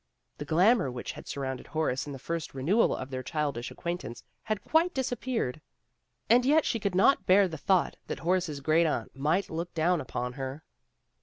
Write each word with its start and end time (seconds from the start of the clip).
The 0.39 0.45
glamor 0.45 0.89
which 0.89 1.11
had 1.11 1.27
surrounded 1.27 1.67
Horace 1.67 2.07
in 2.07 2.11
the 2.11 2.17
first 2.17 2.55
re 2.55 2.63
newal 2.63 2.97
of 2.99 3.11
their 3.11 3.21
childish 3.21 3.69
acquaintance 3.69 4.23
had 4.41 4.63
quite 4.63 4.95
disappeared, 4.95 5.61
and 6.27 6.43
yet 6.43 6.65
she 6.65 6.79
could 6.79 6.95
not 6.95 7.27
bear 7.27 7.47
the 7.47 7.55
thought 7.59 7.97
that 8.07 8.17
Horace's 8.21 8.61
great 8.61 8.87
aunt 8.87 9.15
might 9.15 9.51
look 9.51 9.71
down 9.75 10.01
upon 10.01 10.33
her. 10.33 10.63